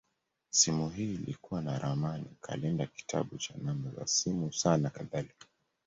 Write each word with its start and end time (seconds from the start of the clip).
Simu 0.49 0.89
hii 0.89 1.13
ilikuwa 1.13 1.61
na 1.61 1.79
ramani, 1.79 2.25
kalenda, 2.41 2.85
kitabu 2.87 3.37
cha 3.37 3.53
namba 3.63 3.91
za 3.99 4.07
simu, 4.07 4.53
saa, 4.53 4.77
nakadhalika. 4.77 5.45